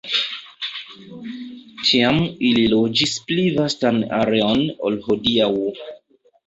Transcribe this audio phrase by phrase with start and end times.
[1.89, 2.19] Tiam
[2.49, 5.55] ili loĝis pli vastan areon ol hodiaŭ.